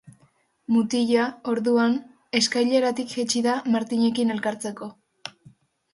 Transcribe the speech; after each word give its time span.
Mutila, 0.75 1.25
orduan, 1.51 1.93
eskaileratik 2.41 3.13
jaitsi 3.15 3.45
da 3.49 3.55
Martinekin 3.77 4.37
elkartzeko. 4.37 4.91